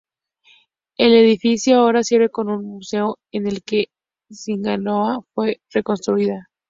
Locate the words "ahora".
1.77-2.01